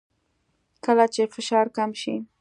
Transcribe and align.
کله 0.85 1.05
چې 1.13 1.21
فشار 1.35 1.65
کم 1.77 1.91
شي 2.01 2.15